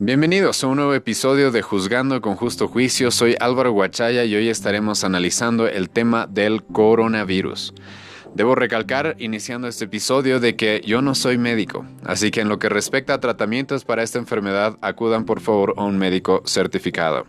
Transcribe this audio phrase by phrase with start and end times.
[0.00, 3.10] Bienvenidos a un nuevo episodio de Juzgando con Justo Juicio.
[3.10, 7.74] Soy Álvaro Guachaya y hoy estaremos analizando el tema del coronavirus.
[8.32, 12.60] Debo recalcar, iniciando este episodio, de que yo no soy médico, así que en lo
[12.60, 17.26] que respecta a tratamientos para esta enfermedad, acudan por favor a un médico certificado.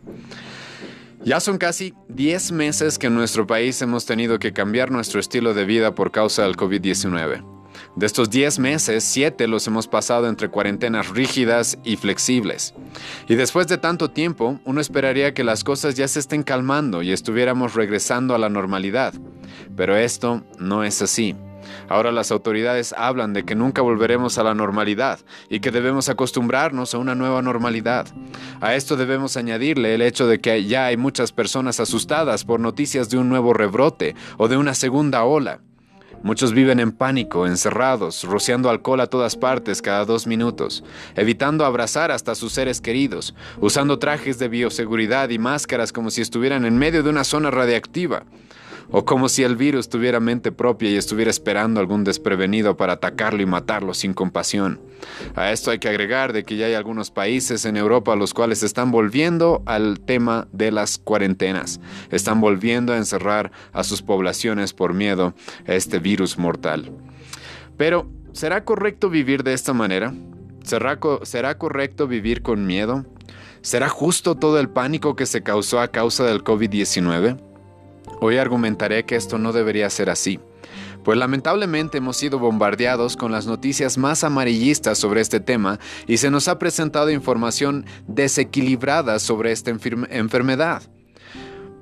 [1.23, 5.55] Ya son casi 10 meses que en nuestro país hemos tenido que cambiar nuestro estilo
[5.55, 7.58] de vida por causa del COVID-19.
[7.95, 12.73] De estos 10 meses, 7 los hemos pasado entre cuarentenas rígidas y flexibles.
[13.27, 17.11] Y después de tanto tiempo, uno esperaría que las cosas ya se estén calmando y
[17.11, 19.13] estuviéramos regresando a la normalidad.
[19.75, 21.35] Pero esto no es así.
[21.87, 25.19] Ahora las autoridades hablan de que nunca volveremos a la normalidad
[25.49, 28.07] y que debemos acostumbrarnos a una nueva normalidad.
[28.61, 33.09] A esto debemos añadirle el hecho de que ya hay muchas personas asustadas por noticias
[33.09, 35.61] de un nuevo rebrote o de una segunda ola.
[36.21, 40.83] Muchos viven en pánico, encerrados, rociando alcohol a todas partes cada dos minutos,
[41.15, 46.65] evitando abrazar hasta sus seres queridos, usando trajes de bioseguridad y máscaras como si estuvieran
[46.65, 48.23] en medio de una zona radiactiva
[48.91, 53.41] o como si el virus tuviera mente propia y estuviera esperando algún desprevenido para atacarlo
[53.41, 54.79] y matarlo sin compasión.
[55.35, 58.63] A esto hay que agregar de que ya hay algunos países en Europa los cuales
[58.63, 64.93] están volviendo al tema de las cuarentenas, están volviendo a encerrar a sus poblaciones por
[64.93, 65.33] miedo
[65.67, 66.91] a este virus mortal.
[67.77, 70.13] Pero, ¿será correcto vivir de esta manera?
[70.63, 73.05] ¿Será, ¿Será correcto vivir con miedo?
[73.61, 77.48] ¿Será justo todo el pánico que se causó a causa del COVID-19?
[78.21, 80.39] Hoy argumentaré que esto no debería ser así,
[81.03, 86.29] pues lamentablemente hemos sido bombardeados con las noticias más amarillistas sobre este tema y se
[86.29, 90.83] nos ha presentado información desequilibrada sobre esta enfermedad.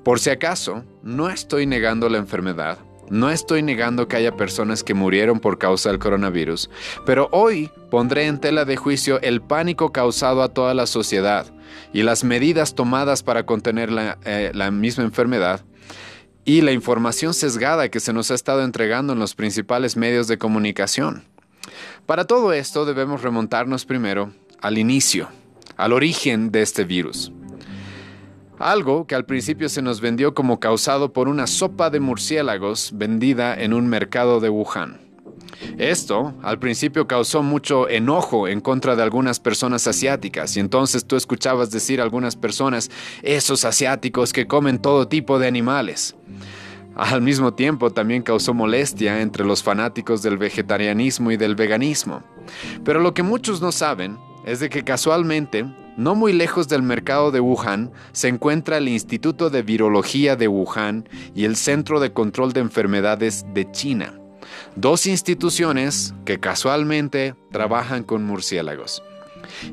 [0.04, 2.78] Por si acaso, no estoy negando la enfermedad,
[3.10, 6.70] no estoy negando que haya personas que murieron por causa del coronavirus,
[7.04, 11.46] pero hoy pondré en tela de juicio el pánico causado a toda la sociedad
[11.92, 15.62] y las medidas tomadas para contener la, eh, misma enfermedad
[16.48, 20.38] y la información sesgada que se nos ha estado entregando en los principales medios de
[20.38, 21.24] comunicación.
[22.06, 24.32] Para todo esto debemos remontarnos primero
[24.62, 25.28] al inicio,
[25.76, 27.30] al origen de este virus.
[28.58, 33.54] Algo que al principio se nos vendió como causado por una sopa de murciélagos vendida
[33.54, 35.07] en un mercado de Wuhan.
[35.76, 41.16] Esto al principio causó mucho enojo en contra de algunas personas asiáticas y entonces tú
[41.16, 42.90] escuchabas decir a algunas personas,
[43.22, 46.16] esos asiáticos que comen todo tipo de animales.
[46.94, 52.24] Al mismo tiempo también causó molestia entre los fanáticos del vegetarianismo y del veganismo.
[52.84, 55.64] Pero lo que muchos no saben es de que casualmente,
[55.96, 61.08] no muy lejos del mercado de Wuhan, se encuentra el Instituto de Virología de Wuhan
[61.36, 64.14] y el Centro de Control de Enfermedades de China
[64.76, 69.02] dos instituciones que casualmente trabajan con murciélagos.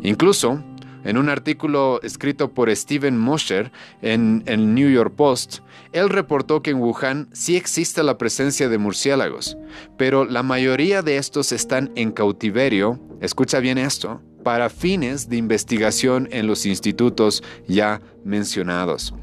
[0.02, 0.64] Incluso,
[1.04, 5.60] en un artículo escrito por Steven Mosher en el New York Post,
[5.92, 9.58] él reportó que en Wuhan sí existe la presencia de murciélagos,
[9.98, 16.28] pero la mayoría de estos están en cautiverio, escucha bien esto, para fines de investigación
[16.32, 19.14] en los institutos ya mencionados.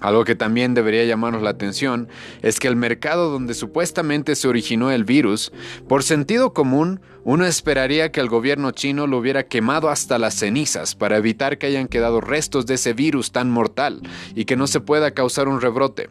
[0.00, 2.08] Algo que también debería llamarnos la atención
[2.42, 5.52] es que el mercado donde supuestamente se originó el virus,
[5.88, 10.94] por sentido común, uno esperaría que el gobierno chino lo hubiera quemado hasta las cenizas
[10.94, 14.00] para evitar que hayan quedado restos de ese virus tan mortal
[14.34, 16.10] y que no se pueda causar un rebrote.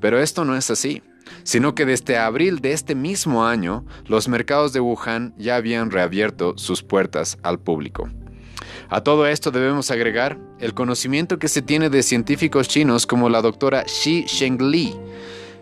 [0.00, 1.02] Pero esto no es así,
[1.44, 6.58] sino que desde abril de este mismo año, los mercados de Wuhan ya habían reabierto
[6.58, 8.10] sus puertas al público.
[8.92, 13.40] A todo esto debemos agregar el conocimiento que se tiene de científicos chinos como la
[13.40, 14.96] doctora Xi Shengli,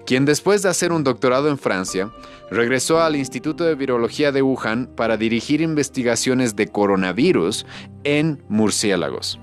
[0.07, 2.11] quien después de hacer un doctorado en Francia,
[2.51, 7.67] regresó al Instituto de Virología de Wuhan para dirigir investigaciones de coronavirus
[8.03, 9.39] en murciélagos.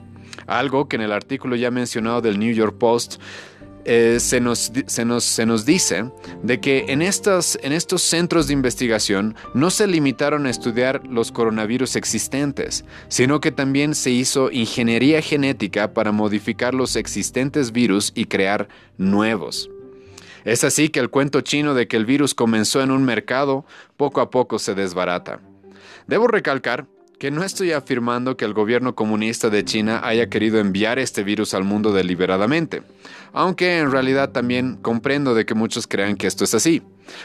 [0.47, 3.21] Algo que en el artículo ya mencionado del New York Post
[3.85, 8.47] eh, se, nos, se, nos, se, nos, dice de que en, estas, en estos centros
[8.47, 14.49] de investigación no se limitaron a estudiar los coronavirus existentes, sino que también se hizo
[14.51, 18.67] ingeniería genética para modificar los existentes virus y crear
[18.97, 19.69] nuevos.
[20.45, 23.65] Es así que el cuento chino de que el virus comenzó en un mercado
[23.97, 25.41] poco a poco se desbarata.
[26.07, 26.87] Debo recalcar
[27.19, 31.53] que no estoy afirmando que el gobierno comunista de China haya querido enviar este virus
[31.53, 32.83] al mundo deliberadamente,
[33.33, 36.81] aunque en realidad también comprendo de que muchos crean que esto es así.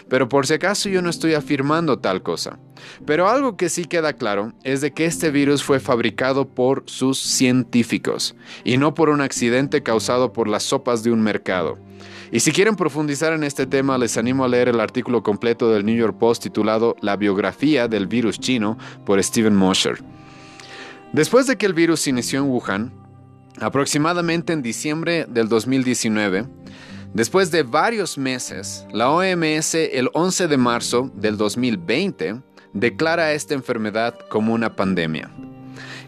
[0.08, 2.58] Pero por si acaso yo no estoy afirmando tal cosa.
[3.06, 7.18] Pero algo que sí queda claro es de que este virus fue fabricado por sus
[7.18, 11.78] científicos y no por un accidente causado por las sopas de un mercado.
[12.32, 15.84] Y si quieren profundizar en este tema, les animo a leer el artículo completo del
[15.84, 20.02] New York Post titulado La biografía del virus chino por Steven Mosher.
[21.12, 22.92] Después de que el virus inició en Wuhan,
[23.60, 26.46] aproximadamente en diciembre del 2019,
[27.12, 32.42] después de varios meses, la OMS el 11 de marzo del 2020
[32.72, 35.30] declara esta enfermedad como una pandemia.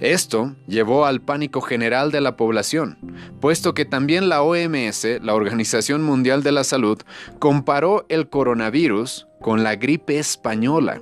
[0.02, 2.98] Esto llevó al pánico general de la población,
[3.40, 6.98] puesto que también la OMS, la Organización Mundial de la Salud,
[7.38, 11.00] comparó el coronavirus con la gripe española,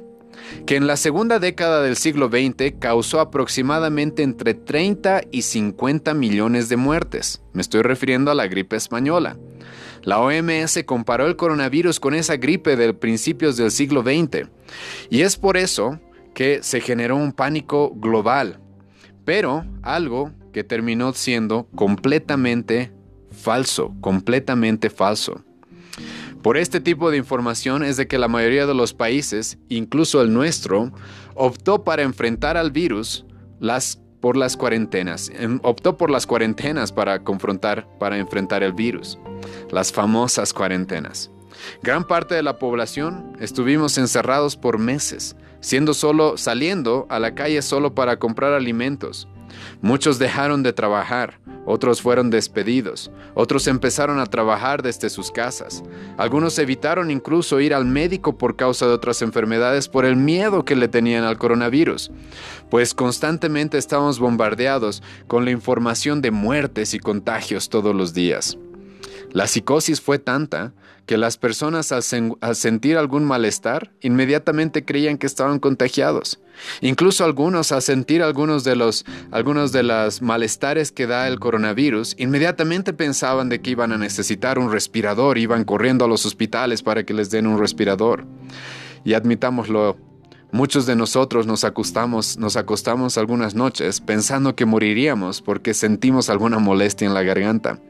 [0.66, 6.68] que en la segunda década del siglo XX causó aproximadamente entre 30 y 50 millones
[6.68, 7.40] de muertes.
[7.54, 9.38] Me estoy refiriendo a la gripe española.
[10.02, 14.46] La OMS comparó el coronavirus con esa gripe de principios del siglo XX.
[15.08, 15.98] Y es por eso
[16.34, 18.60] que se generó un pánico global
[19.30, 22.90] pero algo que terminó siendo completamente
[23.30, 25.44] falso, completamente falso.
[26.42, 30.32] Por este tipo de información es de que la mayoría de los países, incluso el
[30.32, 30.90] nuestro,
[31.36, 33.24] optó para enfrentar al virus
[33.60, 35.30] las, por las cuarentenas.
[35.32, 39.16] Em, optó por las cuarentenas para confrontar, para enfrentar el virus.
[39.70, 41.30] Las famosas cuarentenas.
[41.82, 47.62] Gran parte de la población estuvimos encerrados por meses, siendo solo saliendo a la calle
[47.62, 49.28] solo para comprar alimentos.
[49.82, 55.82] Muchos dejaron de trabajar, otros fueron despedidos, otros empezaron a trabajar desde sus casas.
[56.16, 60.76] Algunos evitaron incluso ir al médico por causa de otras enfermedades por el miedo que
[60.76, 62.10] le tenían al coronavirus,
[62.70, 68.56] pues constantemente estábamos bombardeados con la información de muertes y contagios todos los días.
[69.32, 70.72] La psicosis fue tanta
[71.10, 72.04] que las personas al,
[72.54, 76.38] sentir algún malestar inmediatamente creían que estaban contagiados.
[76.82, 82.14] Incluso algunos al sentir algunos de los algunos de los malestares que da el coronavirus,
[82.16, 87.02] inmediatamente pensaban de que iban a necesitar un respirador, iban corriendo a los hospitales para
[87.02, 88.24] que les den un respirador.
[89.04, 89.96] Y admitámoslo,
[90.52, 96.60] Muchos de nosotros nos acostamos, nos acostamos algunas noches pensando que moriríamos porque sentimos alguna
[96.60, 97.80] molestia en la garganta.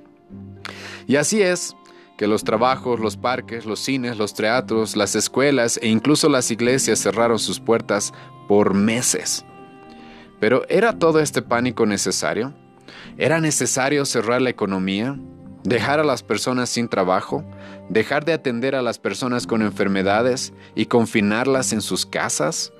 [1.06, 1.74] Y así es
[2.20, 6.98] que los trabajos, los parques, los cines, los teatros, las escuelas e incluso las iglesias
[6.98, 8.12] cerraron sus puertas
[8.46, 9.42] por meses.
[10.38, 12.52] Pero ¿era todo este pánico necesario?
[13.16, 15.18] ¿Era necesario cerrar la economía?
[15.64, 17.42] ¿Dejar a las personas sin trabajo?
[17.88, 22.70] ¿Dejar de atender a las personas con enfermedades y confinarlas en sus casas?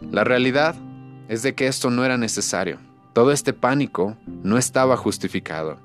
[0.00, 0.74] La realidad
[1.28, 2.78] es de que esto no era necesario.
[3.12, 5.76] Todo este pánico no estaba justificado.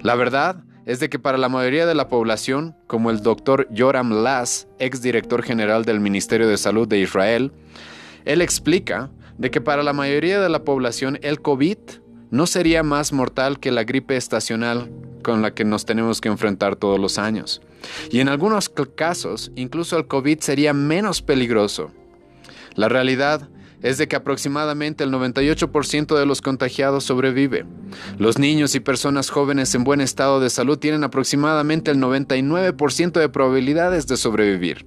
[0.00, 4.10] La verdad es de que para la mayoría de la población, como el doctor Yoram
[4.10, 7.52] Lass, ex director general del Ministerio de Salud de Israel,
[8.24, 11.76] él explica de que para la mayoría de la población el COVID
[12.30, 14.90] no sería más mortal que la gripe estacional
[15.22, 17.60] con la que nos tenemos que enfrentar todos los años.
[18.10, 21.90] Y en algunos casos, incluso el COVID sería menos peligroso.
[22.76, 23.50] La realidad
[23.82, 27.64] es de que aproximadamente el 98% de los contagiados sobrevive.
[28.18, 33.28] Los niños y personas jóvenes en buen estado de salud tienen aproximadamente el 99% de
[33.28, 34.86] probabilidades de sobrevivir.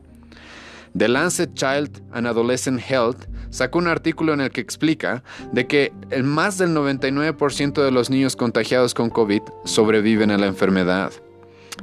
[0.98, 5.24] The Lancet Child and Adolescent Health sacó un artículo en el que explica
[5.54, 10.48] de que el más del 99% de los niños contagiados con COVID sobreviven a la
[10.48, 11.12] enfermedad.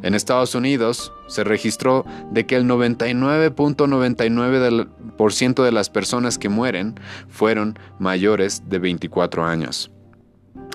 [0.03, 6.95] En Estados Unidos se registró de que el 99.99% de las personas que mueren
[7.28, 9.90] fueron mayores de 24 años.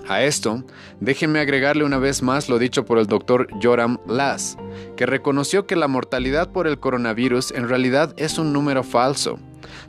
[0.08, 0.63] A esto,
[1.00, 4.58] déjenme agregarle una vez más lo dicho por el doctor Joram Lass,
[4.98, 9.39] que reconoció que la mortalidad por el coronavirus en realidad es un número falso.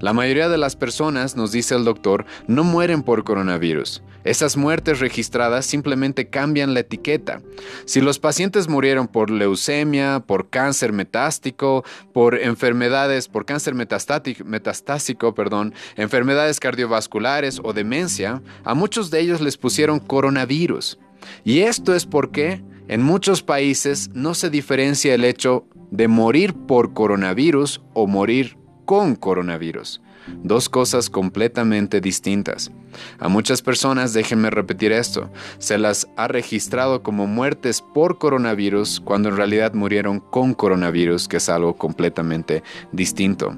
[0.01, 4.03] La mayoría de las personas, nos dice el doctor, no mueren por coronavirus.
[4.25, 7.43] Esas muertes registradas simplemente cambian la etiqueta.
[7.85, 15.75] Si los pacientes murieron por leucemia, por cáncer metástico, por enfermedades, por cáncer metastásico, perdón,
[15.97, 20.99] enfermedades cardiovasculares o demencia, a muchos de ellos les pusieron coronavirus.
[21.45, 26.93] Y esto es porque en muchos países no se diferencia el hecho de morir por
[26.93, 30.01] coronavirus o morir con coronavirus.
[30.43, 32.71] Dos cosas completamente distintas.
[33.19, 39.29] A muchas personas, déjenme repetir esto, se las ha registrado como muertes por coronavirus cuando
[39.29, 42.63] en realidad murieron con coronavirus, que es algo completamente
[42.93, 43.57] distinto.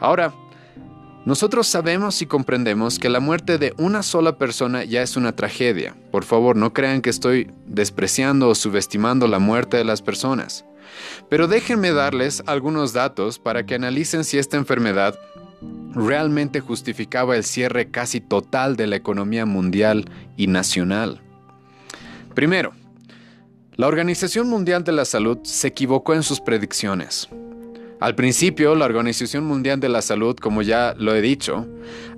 [0.00, 0.32] Ahora,
[1.26, 5.96] nosotros sabemos y comprendemos que la muerte de una sola persona ya es una tragedia.
[6.12, 10.65] Por favor, no crean que estoy despreciando o subestimando la muerte de las personas.
[11.28, 15.18] Pero déjenme darles algunos datos para que analicen si esta enfermedad
[15.94, 21.20] realmente justificaba el cierre casi total de la economía mundial y nacional.
[22.34, 22.72] Primero,
[23.76, 27.28] la Organización Mundial de la Salud se equivocó en sus predicciones.
[27.98, 31.66] Al principio, la Organización Mundial de la Salud, como ya lo he dicho,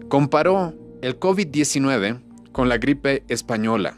[0.09, 2.21] comparó el COVID-19
[2.51, 3.97] con la gripe española.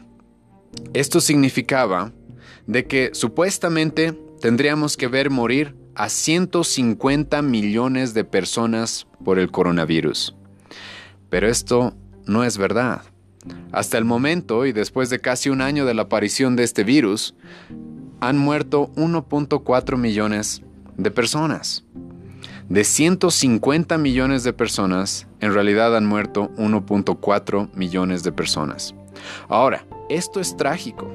[0.93, 2.11] Esto significaba
[2.67, 10.35] de que supuestamente tendríamos que ver morir a 150 millones de personas por el coronavirus.
[11.29, 11.93] Pero esto
[12.25, 13.03] no es verdad.
[13.71, 17.35] Hasta el momento, y después de casi un año de la aparición de este virus,
[18.19, 20.61] han muerto 1.4 millones
[20.97, 21.83] de personas.
[22.67, 28.95] De 150 millones de personas, en realidad han muerto 1.4 millones de personas.
[29.49, 31.11] Ahora, esto es trágico,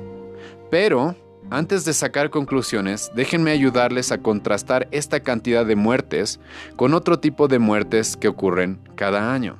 [0.70, 1.16] pero
[1.50, 6.40] antes de sacar conclusiones, déjenme ayudarles a contrastar esta cantidad de muertes
[6.76, 9.56] con otro tipo de muertes que ocurren cada año.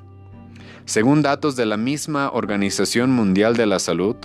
[0.85, 4.17] Según datos de la misma Organización Mundial de la Salud,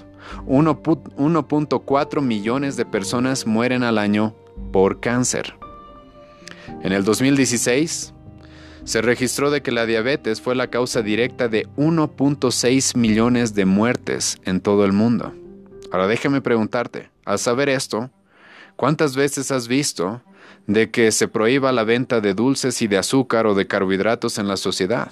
[0.45, 4.35] 1.4 millones de personas mueren al año
[4.71, 5.55] por cáncer.
[6.83, 8.13] En el 2016,
[8.83, 14.37] se registró de que la diabetes fue la causa directa de 1.6 millones de muertes
[14.45, 15.33] en todo el mundo.
[15.91, 18.09] Ahora déjame preguntarte, al saber esto,
[18.77, 20.21] ¿cuántas veces has visto
[20.67, 24.47] de que se prohíba la venta de dulces y de azúcar o de carbohidratos en
[24.47, 25.11] la sociedad?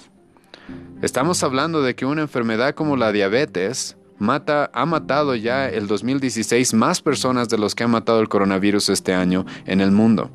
[1.02, 6.74] Estamos hablando de que una enfermedad como la diabetes mata, ha matado ya el 2016
[6.74, 10.30] más personas de los que ha matado el coronavirus este año en el mundo.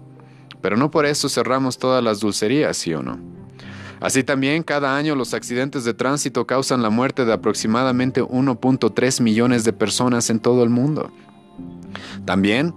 [0.61, 3.34] Pero no por eso cerramos todas las dulcerías, ¿sí o no?
[4.01, 9.63] Así también, cada año los accidentes de tránsito causan la muerte de aproximadamente 1.3 millones
[9.63, 11.11] de personas en todo el mundo.
[12.25, 12.73] También,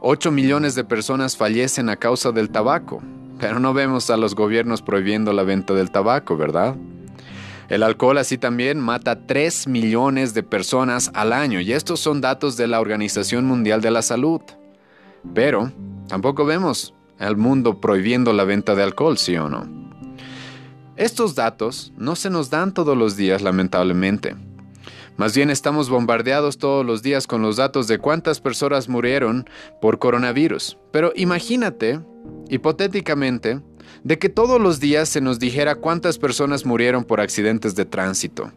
[0.00, 3.02] 8 millones de personas fallecen a causa del tabaco,
[3.38, 6.76] pero no vemos a los gobiernos prohibiendo la venta del tabaco, ¿verdad?
[7.68, 12.56] El alcohol así también mata 3 millones de personas al año y estos son datos
[12.56, 14.42] de la Organización Mundial de la Salud.
[15.34, 15.72] Pero
[16.08, 19.91] tampoco vemos al mundo prohibiendo la venta de alcohol, ¿sí o no?
[20.96, 24.36] Estos datos no se nos dan todos los días, lamentablemente.
[25.16, 29.48] Más bien estamos bombardeados todos los días con los datos de cuántas personas murieron
[29.80, 30.78] por coronavirus.
[30.90, 32.00] Pero imagínate,
[32.48, 33.60] hipotéticamente,
[34.04, 38.52] de que todos los días se nos dijera cuántas personas murieron por accidentes de tránsito.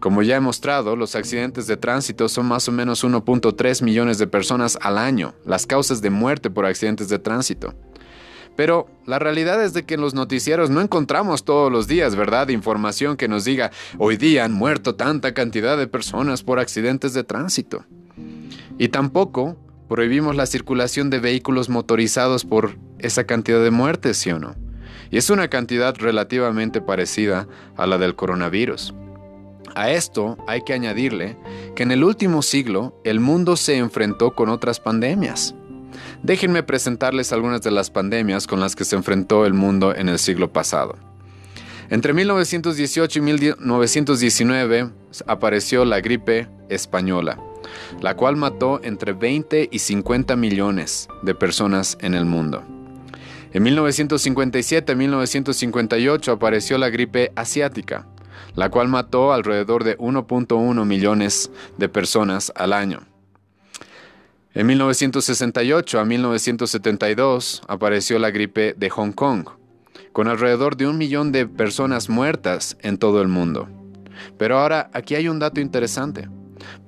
[0.00, 4.28] Como ya he mostrado, los accidentes de tránsito son más o menos 1.3 millones de
[4.28, 7.74] personas al año, las causas de muerte por accidentes de tránsito.
[8.58, 12.48] Pero la realidad es de que en los noticieros no encontramos todos los días, ¿verdad?,
[12.48, 17.22] información que nos diga, hoy día han muerto tanta cantidad de personas por accidentes de
[17.22, 17.84] tránsito.
[18.76, 19.56] Y tampoco
[19.88, 24.56] prohibimos la circulación de vehículos motorizados por esa cantidad de muertes, ¿sí o no?
[25.12, 27.46] Y es una cantidad relativamente parecida
[27.76, 28.92] a la del coronavirus.
[29.76, 31.36] A esto hay que añadirle
[31.76, 35.54] que en el último siglo el mundo se enfrentó con otras pandemias.
[36.22, 40.18] Déjenme presentarles algunas de las pandemias con las que se enfrentó el mundo en el
[40.18, 40.96] siglo pasado.
[41.90, 44.90] Entre 1918 y 1919
[45.26, 47.38] apareció la gripe española,
[48.02, 52.62] la cual mató entre 20 y 50 millones de personas en el mundo.
[53.54, 58.06] En 1957 y 1958 apareció la gripe asiática,
[58.54, 63.07] la cual mató alrededor de 1.1 millones de personas al año.
[64.54, 69.46] En 1968 a 1972 apareció la gripe de Hong Kong,
[70.12, 73.68] con alrededor de un millón de personas muertas en todo el mundo.
[74.38, 76.30] Pero ahora aquí hay un dato interesante.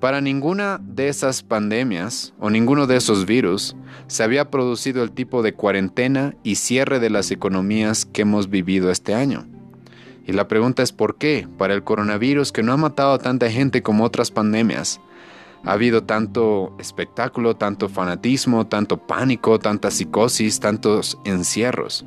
[0.00, 3.76] Para ninguna de esas pandemias o ninguno de esos virus
[4.06, 8.90] se había producido el tipo de cuarentena y cierre de las economías que hemos vivido
[8.90, 9.46] este año.
[10.26, 11.46] Y la pregunta es ¿por qué?
[11.58, 15.00] Para el coronavirus que no ha matado a tanta gente como otras pandemias,
[15.64, 22.04] ha habido tanto espectáculo, tanto fanatismo, tanto pánico, tanta psicosis, tantos encierros.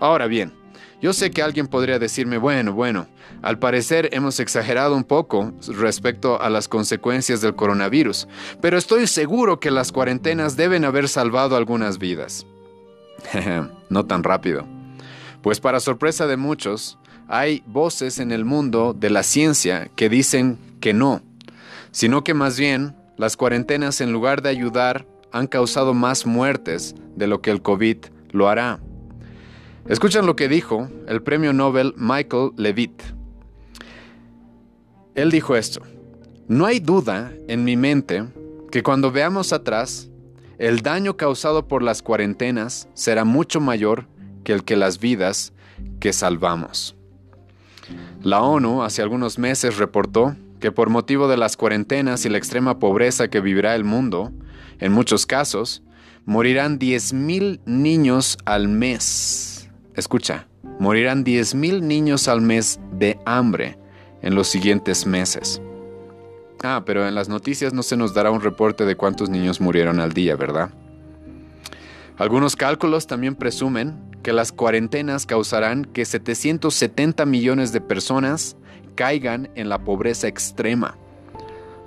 [0.00, 0.52] Ahora bien,
[1.00, 3.06] yo sé que alguien podría decirme, bueno, bueno,
[3.42, 8.26] al parecer hemos exagerado un poco respecto a las consecuencias del coronavirus,
[8.62, 12.46] pero estoy seguro que las cuarentenas deben haber salvado algunas vidas.
[13.90, 14.66] no tan rápido.
[15.42, 20.58] Pues para sorpresa de muchos, hay voces en el mundo de la ciencia que dicen
[20.80, 21.20] que no,
[21.94, 27.28] sino que más bien las cuarentenas en lugar de ayudar han causado más muertes de
[27.28, 27.98] lo que el COVID
[28.32, 28.80] lo hará.
[29.88, 33.00] Escuchan lo que dijo el premio Nobel Michael Levitt.
[35.14, 35.82] Él dijo esto,
[36.48, 38.24] no hay duda en mi mente
[38.72, 40.10] que cuando veamos atrás,
[40.58, 44.08] el daño causado por las cuarentenas será mucho mayor
[44.42, 45.52] que el que las vidas
[46.00, 46.96] que salvamos.
[48.20, 50.34] La ONU hace algunos meses reportó
[50.64, 54.32] que por motivo de las cuarentenas y la extrema pobreza que vivirá el mundo,
[54.78, 55.82] en muchos casos,
[56.24, 59.68] morirán 10.000 niños al mes.
[59.94, 63.76] escucha, morirán 10.000 niños al mes de hambre
[64.22, 65.60] en los siguientes meses.
[66.62, 70.00] Ah, pero en las noticias no se nos dará un reporte de cuántos niños murieron
[70.00, 70.70] al día, ¿verdad?
[72.16, 78.56] Algunos cálculos también presumen que las cuarentenas causarán que 770 millones de personas
[78.94, 80.96] caigan en la pobreza extrema,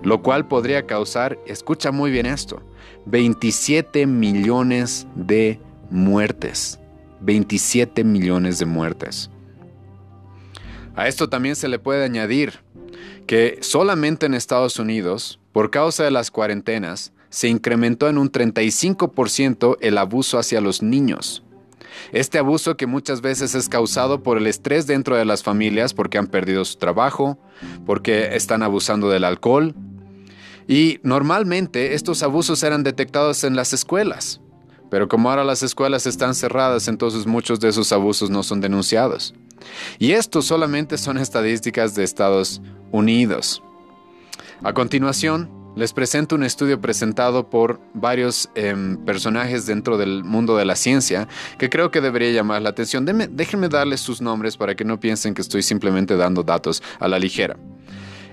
[0.02, 2.62] lo cual podría causar, escucha muy bien esto,
[3.06, 5.60] 27 millones de
[5.90, 6.80] muertes.
[7.22, 9.30] 27 millones de muertes.
[10.96, 12.60] A esto también se le puede añadir
[13.28, 19.78] que solamente en Estados Unidos, por causa de las cuarentenas, se incrementó en un 35%
[19.82, 21.44] el abuso hacia los niños.
[22.12, 26.18] Este abuso que muchas veces es causado por el estrés dentro de las familias porque
[26.18, 27.38] han perdido su trabajo,
[27.86, 29.76] porque están abusando del alcohol.
[30.68, 34.42] Y normalmente estos abusos eran detectados en las escuelas.
[34.90, 39.34] Pero como ahora las escuelas están cerradas, entonces muchos de esos abusos no son denunciados.
[40.00, 42.62] Y esto solamente son estadísticas de Estados
[42.92, 43.62] Unidos.
[44.64, 50.66] A continuación, les presento un estudio presentado por varios em, personajes dentro del mundo de
[50.66, 51.28] la ciencia
[51.60, 53.06] que creo que debería llamar la atención.
[53.06, 57.20] déjenme darles sus nombres para que no piensen que estoy simplemente dando datos a la
[57.20, 57.58] ligera.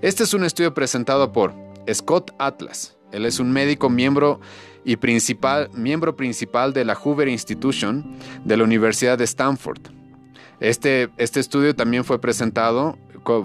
[0.01, 1.53] Este es un estudio presentado por
[1.93, 2.97] Scott Atlas.
[3.13, 4.41] Él es un médico miembro
[4.83, 9.83] y principal, miembro principal de la Hoover Institution de la Universidad de Stanford.
[10.61, 12.97] Este, este estudio también fue presentado,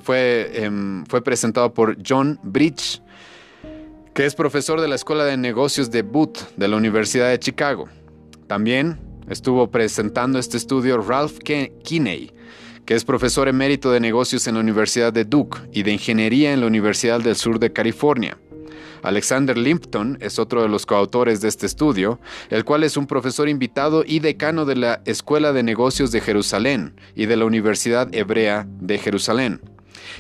[0.02, 3.02] fue, em, fue presentado por John Bridge,
[4.20, 7.88] que es profesor de la Escuela de Negocios de Booth de la Universidad de Chicago.
[8.48, 9.00] También
[9.30, 12.34] estuvo presentando este estudio Ralph Kinney,
[12.86, 16.60] que es profesor emérito de negocios en la Universidad de Duke y de ingeniería en
[16.60, 18.38] la Universidad del Sur de California.
[19.04, 23.48] Alexander Limpton es otro de los coautores de este estudio, el cual es un profesor
[23.48, 28.68] invitado y decano de la Escuela de Negocios de Jerusalén y de la Universidad Hebrea
[28.82, 29.62] de Jerusalén.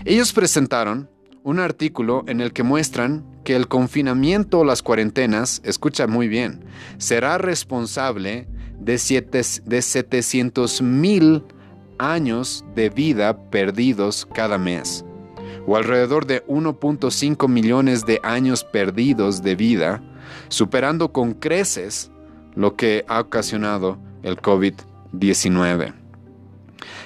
[0.06, 1.09] Ellos presentaron
[1.44, 6.63] un artículo en el que muestran que el confinamiento o las cuarentenas, escucha muy bien,
[6.97, 8.47] será responsable
[8.79, 11.43] de, de 700 mil
[11.97, 15.03] años de vida perdidos cada mes
[15.69, 20.01] o alrededor de 1.5 millones de años perdidos de vida,
[20.47, 22.09] superando con creces
[22.55, 25.93] lo que ha ocasionado el COVID-19.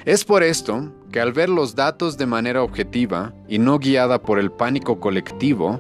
[0.06, 4.40] Es por esto que al ver los datos de manera objetiva y no guiada por
[4.40, 5.80] el pánico colectivo,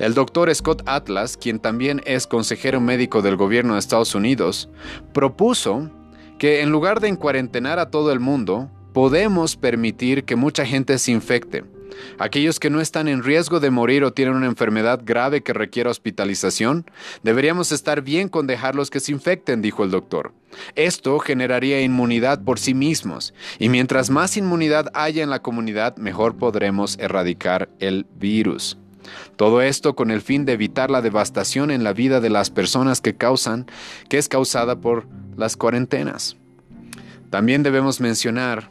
[0.00, 4.68] el doctor Scott Atlas, quien también es consejero médico del gobierno de Estados Unidos,
[5.14, 5.88] propuso
[6.36, 11.12] que en lugar de encuarentenar a todo el mundo, podemos permitir que mucha gente se
[11.12, 11.62] infecte
[12.18, 15.90] Aquellos que no están en riesgo de morir o tienen una enfermedad grave que requiera
[15.90, 16.86] hospitalización,
[17.22, 20.32] deberíamos estar bien con dejarlos que se infecten, dijo el doctor.
[20.74, 26.36] Esto generaría inmunidad por sí mismos, y mientras más inmunidad haya en la comunidad, mejor
[26.36, 28.78] podremos erradicar el virus.
[29.36, 33.00] Todo esto con el fin de evitar la devastación en la vida de las personas
[33.00, 33.66] que causan,
[34.08, 36.36] que es causada por las cuarentenas.
[37.30, 38.70] También debemos mencionar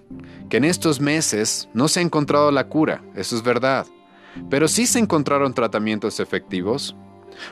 [0.52, 3.88] que en estos meses no se ha encontrado la cura, eso es verdad,
[4.50, 6.94] pero sí se encontraron tratamientos efectivos.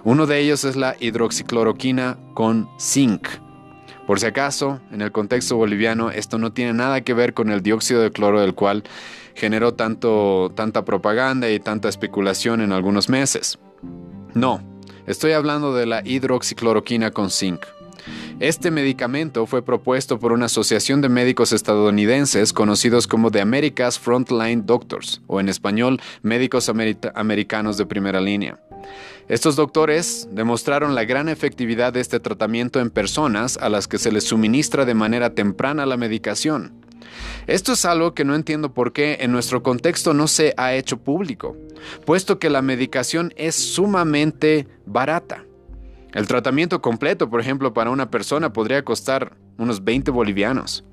[0.04, 3.26] Uno de ellos es la hidroxicloroquina con zinc.
[4.06, 7.64] Por si acaso, en el contexto boliviano, esto no tiene nada que ver con el
[7.64, 8.84] dióxido de cloro del cual
[9.34, 13.60] generó tanto, tanta propaganda y tanta especulación en algunos meses.
[14.34, 14.62] No,
[15.08, 17.62] estoy hablando de la hidroxicloroquina con zinc.
[18.40, 24.66] Este medicamento fue propuesto por una asociación de médicos estadounidenses conocidos como The America's Frontline
[24.66, 28.58] Doctors, o en español, médicos americanos de primera línea.
[29.28, 34.10] Estos doctores demostraron la gran efectividad de este tratamiento en personas a las que se
[34.10, 36.72] les suministra de manera temprana la medicación.
[37.46, 40.96] Esto es algo que no entiendo por qué en nuestro contexto no se ha hecho
[40.96, 41.58] público,
[42.06, 45.44] puesto que la medicación es sumamente barata.
[46.14, 50.84] El tratamiento completo, por ejemplo, para una persona podría costar unos 20 bolivianos.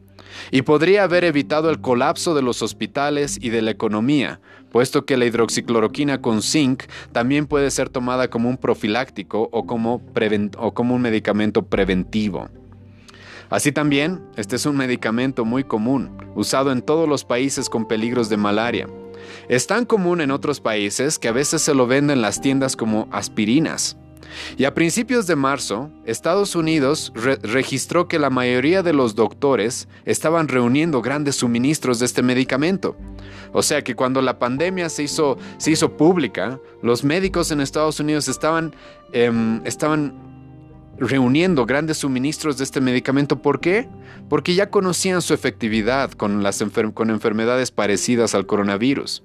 [0.51, 5.17] Y podría haber evitado el colapso de los hospitales y de la economía, puesto que
[5.17, 10.03] la hidroxicloroquina con zinc también puede ser tomada como un profiláctico o como,
[10.59, 12.51] o como un medicamento preventivo.
[13.49, 18.29] Así también, este es un medicamento muy común, usado en todos los países con peligros
[18.29, 18.89] de malaria.
[19.49, 22.77] Es tan común en otros países que a veces se lo venden en las tiendas
[22.77, 23.97] como aspirinas.
[24.57, 30.49] Y a principios de marzo, Estados Unidos registró que la mayoría de los doctores estaban
[30.49, 32.97] reuniendo grandes suministros de este medicamento.
[33.53, 38.01] O sea que cuando la pandemia se hizo, se hizo pública, los médicos en Estados
[38.01, 38.75] Unidos estaban,
[39.12, 40.27] em, estaban
[40.99, 43.41] reuniendo grandes suministros de este medicamento.
[43.43, 43.89] ¿Por qué?
[44.29, 49.23] Porque ya conocían su efectividad con, las con enfermedades parecidas al coronavirus.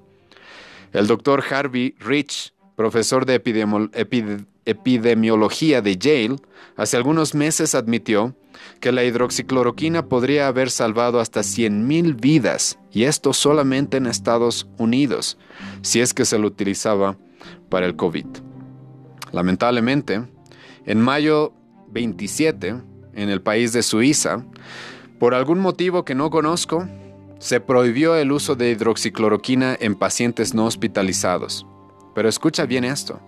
[0.92, 6.36] El doctor Harvey Rich, profesor de epidemiología de Yale,
[6.76, 8.36] hace algunos meses admitió
[8.80, 15.38] que la hidroxicloroquina podría haber salvado hasta 100.000 vidas, y esto solamente en Estados Unidos,
[15.82, 17.18] si es que se lo utilizaba
[17.70, 18.26] para el COVID.
[19.32, 20.24] Lamentablemente,
[20.86, 21.54] en mayo
[21.90, 22.76] 27,
[23.14, 24.46] en el país de Suiza,
[25.20, 26.88] por algún motivo que no conozco,
[27.40, 31.66] se prohibió el uso de hidroxicloroquina en pacientes no hospitalizados.
[32.14, 33.20] Pero escucha bien esto.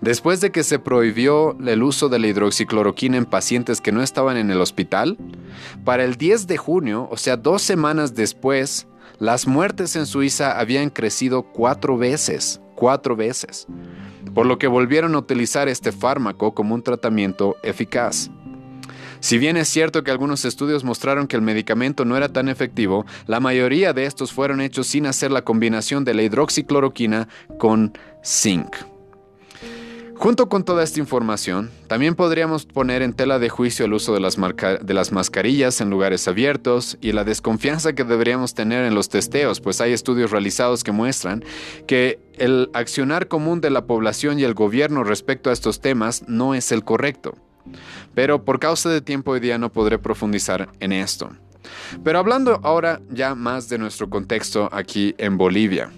[0.00, 4.36] Después de que se prohibió el uso de la hidroxicloroquina en pacientes que no estaban
[4.36, 5.16] en el hospital,
[5.84, 8.86] para el 10 de junio, o sea, dos semanas después,
[9.18, 13.66] las muertes en Suiza habían crecido cuatro veces, cuatro veces,
[14.34, 18.30] por lo que volvieron a utilizar este fármaco como un tratamiento eficaz.
[19.20, 23.06] Si bien es cierto que algunos estudios mostraron que el medicamento no era tan efectivo,
[23.26, 27.28] la mayoría de estos fueron hechos sin hacer la combinación de la hidroxicloroquina
[27.58, 28.76] con zinc.
[30.24, 34.20] Junto con toda esta información, también podríamos poner en tela de juicio el uso de
[34.20, 39.10] las, de las, mascarillas en lugares abiertos y la desconfianza que deberíamos tener en los
[39.10, 41.44] testeos, pues hay estudios realizados que muestran
[41.86, 46.54] que el accionar común de la población y el gobierno respecto a estos temas no
[46.54, 47.34] es el correcto.
[48.14, 51.32] Pero por causa de tiempo hoy día no podré profundizar en esto.
[52.02, 55.90] Pero hablando ahora ya más de nuestro contexto aquí en Bolivia.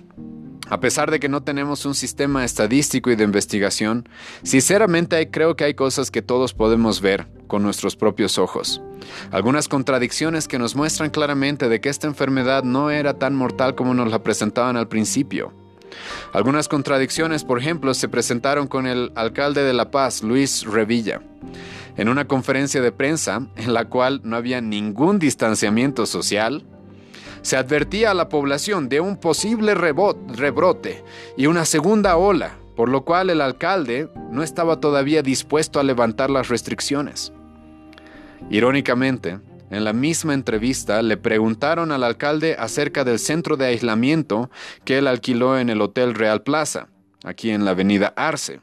[0.69, 4.09] A pesar de que no tenemos un sistema estadístico y de investigación,
[4.43, 8.83] sinceramente creo que hay cosas que todos podemos ver con nuestros propios ojos.
[9.31, 13.95] Algunas contradicciones que nos muestran claramente de que esta enfermedad no era tan mortal como
[13.95, 15.53] nos la presentaban al principio.
[16.33, 21.23] Algunas contradicciones, por ejemplo, se presentaron con el alcalde de La Paz, Luis Revilla,
[21.97, 26.65] en una conferencia de prensa en la cual no había ningún distanciamiento social,
[27.47, 31.05] se advertía a la población de un posible rebrote
[31.37, 36.29] y una segunda ola, por lo cual el alcalde no estaba todavía dispuesto a levantar
[36.29, 37.33] las restricciones.
[38.51, 39.39] Irónicamente,
[39.71, 44.51] en la misma entrevista le preguntaron al alcalde acerca del centro de aislamiento
[44.85, 46.89] que él alquiló en el Hotel Real Plaza,
[47.23, 48.59] aquí en la avenida Arce.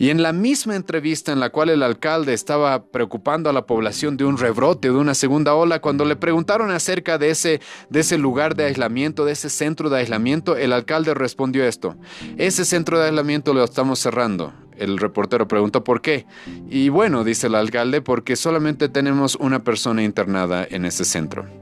[0.00, 4.16] Y en la misma entrevista en la cual el alcalde estaba preocupando a la población
[4.16, 7.60] de un rebrote, de una segunda ola, cuando le preguntaron acerca de ese,
[7.90, 11.96] de ese lugar de aislamiento, de ese centro de aislamiento, el alcalde respondió esto,
[12.38, 14.54] ese centro de aislamiento lo estamos cerrando.
[14.78, 16.24] El reportero preguntó por qué.
[16.70, 21.59] Y bueno, dice el alcalde, porque solamente tenemos una persona internada en ese centro.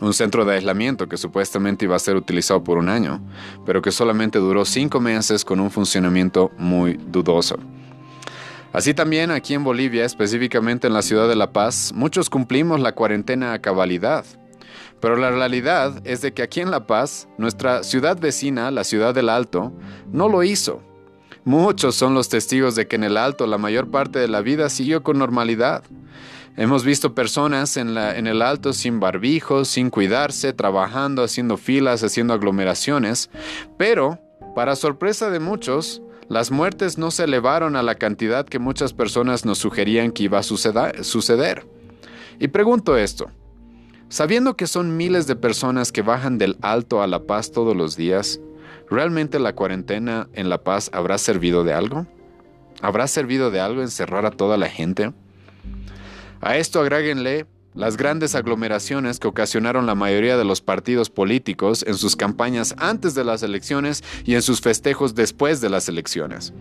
[0.00, 3.20] Un centro de aislamiento que supuestamente iba a ser utilizado por un año,
[3.66, 7.58] pero que solamente duró cinco meses con un funcionamiento muy dudoso.
[8.72, 12.94] Así también aquí en Bolivia, específicamente en la ciudad de La Paz, muchos cumplimos la
[12.94, 14.24] cuarentena a cabalidad.
[15.00, 19.14] Pero la realidad es de que aquí en La Paz, nuestra ciudad vecina, la ciudad
[19.14, 19.72] del Alto,
[20.12, 20.82] no lo hizo.
[21.44, 24.68] Muchos son los testigos de que en el Alto la mayor parte de la vida
[24.68, 25.82] siguió con normalidad.
[26.58, 33.30] Hemos visto personas en, el alto sin barbijos, sin cuidarse, trabajando, haciendo filas, haciendo aglomeraciones,
[33.78, 34.18] pero,
[34.54, 39.44] para sorpresa de muchos, las muertes no se elevaron a la cantidad que muchas personas
[39.44, 41.66] nos sugerían que iba a suceder.
[42.40, 43.30] Y pregunto esto,
[44.08, 47.96] sabiendo que son miles de personas que bajan del alto a La Paz todos los
[47.96, 48.40] días,
[48.90, 52.06] ¿Realmente la cuarentena en La Paz habrá servido de algo?
[52.80, 55.12] ¿Habrá servido de algo encerrar a toda la gente?
[56.40, 61.94] A esto agréguenle las grandes aglomeraciones que ocasionaron la mayoría de los partidos políticos en
[61.94, 66.52] sus campañas antes de las elecciones y en sus festejos después de las elecciones.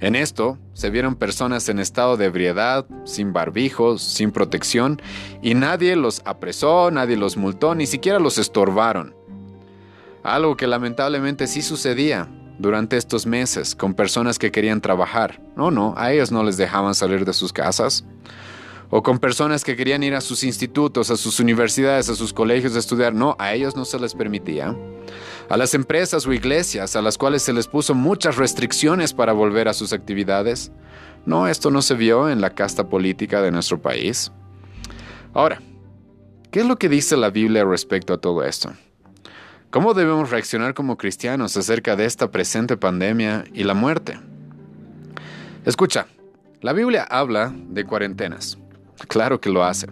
[0.00, 5.00] En esto se vieron personas en estado de ebriedad, sin barbijos, sin protección,
[5.42, 9.14] y nadie los apresó, nadie los multó, ni siquiera los estorbaron.
[10.22, 15.40] Algo que lamentablemente sí sucedía durante estos meses con personas que querían trabajar.
[15.56, 18.04] No, no, a ellos no les dejaban salir de sus casas.
[18.90, 22.74] O con personas que querían ir a sus institutos, a sus universidades, a sus colegios
[22.74, 23.12] a estudiar.
[23.14, 24.74] No, a ellos no se les permitía.
[25.50, 29.68] A las empresas o iglesias a las cuales se les puso muchas restricciones para volver
[29.68, 30.72] a sus actividades.
[31.26, 34.32] No, esto no se vio en la casta política de nuestro país.
[35.34, 35.60] Ahora,
[36.50, 38.72] ¿qué es lo que dice la Biblia respecto a todo esto?
[39.70, 44.18] ¿Cómo debemos reaccionar como cristianos acerca de esta presente pandemia y la muerte?
[45.66, 46.06] Escucha,
[46.62, 48.56] la Biblia habla de cuarentenas.
[49.06, 49.86] Claro que lo hace.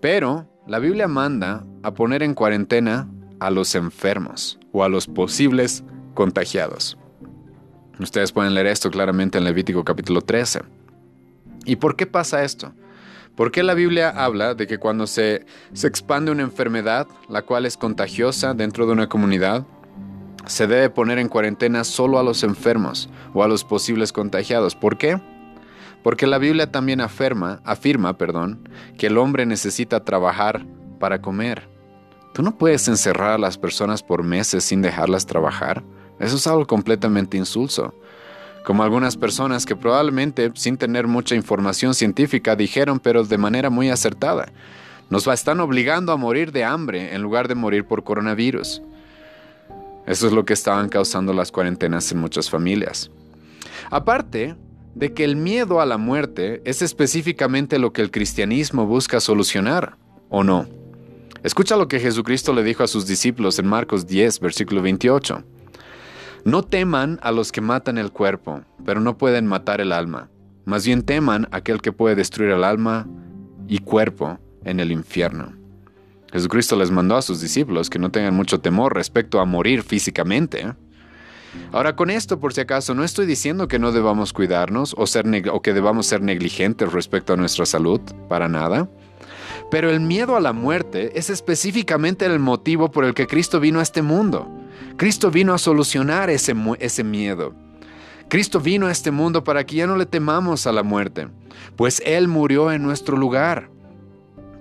[0.00, 3.08] Pero la Biblia manda a poner en cuarentena
[3.40, 6.98] a los enfermos o a los posibles contagiados.
[7.98, 10.60] Ustedes pueden leer esto claramente en Levítico capítulo 13.
[11.64, 12.72] ¿Y por qué pasa esto?
[13.34, 17.66] ¿Por qué la Biblia habla de que cuando se, se expande una enfermedad, la cual
[17.66, 19.66] es contagiosa dentro de una comunidad,
[20.46, 24.74] se debe poner en cuarentena solo a los enfermos o a los posibles contagiados?
[24.74, 25.20] ¿Por qué?
[26.06, 30.64] Porque la Biblia también afirma, afirma perdón, que el hombre necesita trabajar
[31.00, 31.68] para comer.
[32.32, 35.82] Tú no puedes encerrar a las personas por meses sin dejarlas trabajar.
[36.20, 37.92] Eso es algo completamente insulso
[38.64, 43.90] como algunas personas que probablemente sin tener mucha información científica dijeron, pero de manera muy
[43.90, 44.46] acertada,
[45.10, 48.80] nos están obligando a morir de hambre en lugar de morir por coronavirus.
[50.06, 53.10] Eso es lo que estaban causando las cuarentenas en muchas familias.
[53.90, 54.54] Aparte
[54.96, 59.98] de que el miedo a la muerte es específicamente lo que el cristianismo busca solucionar,
[60.30, 60.66] ¿o no?
[61.42, 65.44] Escucha lo que Jesucristo le dijo a sus discípulos en Marcos 10, versículo 28.
[66.46, 70.30] No teman a los que matan el cuerpo, pero no pueden matar el alma.
[70.64, 73.06] Más bien teman a aquel que puede destruir el alma
[73.68, 75.52] y cuerpo en el infierno.
[76.32, 80.74] Jesucristo les mandó a sus discípulos que no tengan mucho temor respecto a morir físicamente.
[81.72, 85.26] Ahora con esto, por si acaso, no estoy diciendo que no debamos cuidarnos o, ser
[85.50, 88.88] o que debamos ser negligentes respecto a nuestra salud, para nada.
[89.70, 93.80] Pero el miedo a la muerte es específicamente el motivo por el que Cristo vino
[93.80, 94.48] a este mundo.
[94.96, 97.54] Cristo vino a solucionar ese, ese miedo.
[98.28, 101.28] Cristo vino a este mundo para que ya no le temamos a la muerte,
[101.76, 103.70] pues Él murió en nuestro lugar,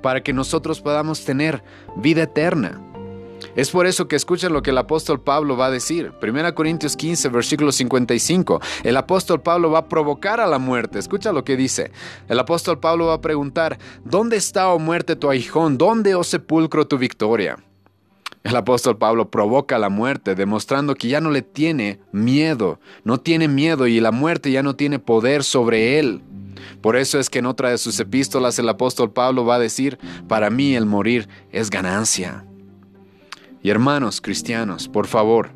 [0.03, 1.63] para que nosotros podamos tener
[1.95, 2.79] vida eterna.
[3.55, 6.11] Es por eso que escuchen lo que el apóstol Pablo va a decir.
[6.21, 8.61] 1 Corintios 15, versículo 55.
[8.83, 10.99] El apóstol Pablo va a provocar a la muerte.
[10.99, 11.91] Escucha lo que dice.
[12.27, 15.77] El apóstol Pablo va a preguntar, ¿dónde está, oh muerte, tu aguijón?
[15.77, 17.57] ¿Dónde, oh sepulcro, tu victoria?
[18.43, 23.47] El apóstol Pablo provoca la muerte, demostrando que ya no le tiene miedo, no tiene
[23.47, 26.21] miedo y la muerte ya no tiene poder sobre él.
[26.81, 29.97] Por eso es que en otra de sus epístolas el apóstol Pablo va a decir,
[30.27, 32.45] para mí el morir es ganancia.
[33.65, 35.49] Y hermanos cristianos, por favor,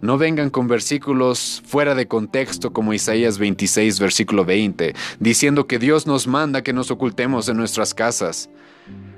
[0.00, 6.08] no vengan con versículos fuera de contexto como Isaías 26, versículo 20, diciendo que Dios
[6.08, 8.50] nos manda que nos ocultemos en nuestras casas,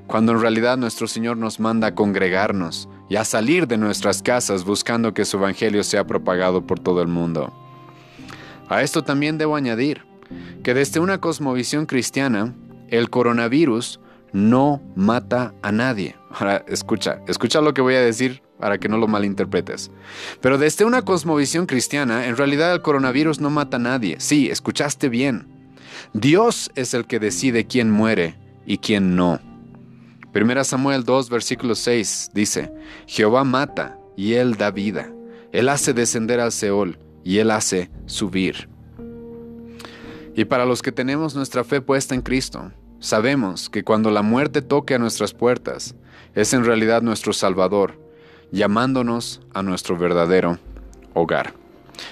[0.07, 4.67] cuando en realidad nuestro Señor nos manda a congregarnos y a salir de nuestras casas
[4.67, 7.51] buscando que su Evangelio sea propagado por todo el mundo.
[8.69, 10.03] A esto también debo añadir
[10.63, 12.55] que desde una cosmovisión cristiana,
[12.91, 14.01] el coronavirus
[14.35, 16.15] no mata a nadie.
[16.35, 19.93] Ahora, escucha, escucha lo que voy a decir para que no lo malinterpretes.
[20.41, 24.17] Pero desde una cosmovisión cristiana, en realidad el coronavirus no mata a nadie.
[24.19, 25.47] Sí, escuchaste bien.
[26.13, 29.39] Dios es el que decide quién muere y quién no.
[30.33, 32.73] Primera Samuel 2, versículo 6 dice,
[33.07, 35.13] Jehová mata y él da vida.
[35.53, 38.69] Él hace descender al Seol y él hace subir.
[40.35, 42.73] Y para los que tenemos nuestra fe puesta en Cristo,
[43.05, 45.95] Sabemos que cuando la muerte toque a nuestras puertas,
[46.35, 47.99] es en realidad nuestro Salvador,
[48.51, 50.59] llamándonos a nuestro verdadero
[51.15, 51.55] hogar.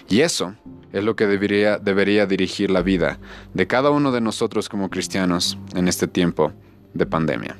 [0.09, 0.55] Y eso
[0.93, 3.19] es lo que debería, dirigir la vida
[3.55, 6.53] de cada uno de nosotros como cristianos en este tiempo
[6.95, 7.57] de pandemia.